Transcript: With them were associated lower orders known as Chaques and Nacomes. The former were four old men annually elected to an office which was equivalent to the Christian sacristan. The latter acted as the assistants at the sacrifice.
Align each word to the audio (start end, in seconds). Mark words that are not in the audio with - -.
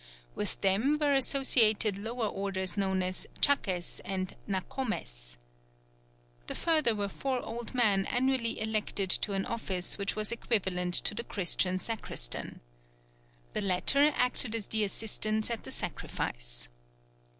With 0.33 0.59
them 0.61 0.97
were 0.97 1.13
associated 1.13 1.95
lower 1.95 2.25
orders 2.25 2.75
known 2.75 3.03
as 3.03 3.27
Chaques 3.39 4.01
and 4.03 4.35
Nacomes. 4.47 5.37
The 6.47 6.55
former 6.55 6.95
were 6.95 7.07
four 7.07 7.39
old 7.41 7.75
men 7.75 8.07
annually 8.07 8.59
elected 8.59 9.11
to 9.11 9.33
an 9.33 9.45
office 9.45 9.99
which 9.99 10.15
was 10.15 10.31
equivalent 10.31 10.95
to 10.95 11.13
the 11.13 11.23
Christian 11.23 11.79
sacristan. 11.79 12.61
The 13.53 13.61
latter 13.61 14.11
acted 14.15 14.55
as 14.55 14.65
the 14.65 14.83
assistants 14.83 15.51
at 15.51 15.65
the 15.65 15.69
sacrifice. 15.71 16.67